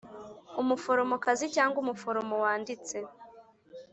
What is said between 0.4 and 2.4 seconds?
umuforomokazi cyangwa umuforomo